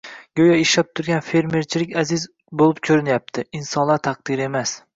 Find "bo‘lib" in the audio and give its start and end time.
2.63-2.81